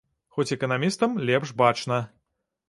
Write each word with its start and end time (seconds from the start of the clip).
Хоць 0.37 0.53
эканамістам 0.55 1.19
лепш 1.31 1.53
бачна. 1.63 2.01